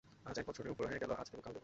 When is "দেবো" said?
1.31-1.41, 1.53-1.59